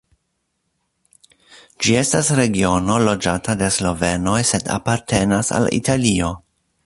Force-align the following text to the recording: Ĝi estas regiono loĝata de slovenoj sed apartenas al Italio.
Ĝi 1.83 1.93
estas 1.99 2.31
regiono 2.39 2.97
loĝata 3.05 3.57
de 3.61 3.69
slovenoj 3.79 4.41
sed 4.53 4.73
apartenas 4.79 5.55
al 5.61 5.73
Italio. 5.83 6.33